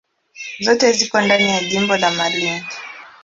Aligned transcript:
Zote 0.59 0.91
ziko 0.91 1.21
ndani 1.21 1.49
ya 1.49 1.63
jimbo 1.63 1.97
la 1.97 2.11
Malindi. 2.11 2.65